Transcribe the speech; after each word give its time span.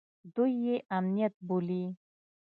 دوى 0.33 0.51
يې 0.63 0.75
امنيت 0.97 1.33
بولي. 1.47 1.83